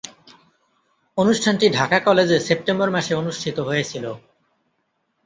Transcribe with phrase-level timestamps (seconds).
[1.17, 4.11] অনুষ্ঠানটি ঢাকা কলেজে সেপ্টেম্বর মাসে অনুষ্ঠিত হয়েছিলো।